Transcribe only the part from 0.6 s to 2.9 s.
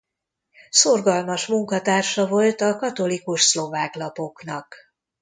Szorgalmas munkatársa volt a